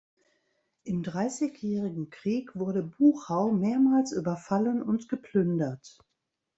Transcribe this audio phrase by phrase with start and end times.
[0.83, 5.99] Im Dreißigjährigen Krieg wurde Buchau mehrmals überfallen und geplündert.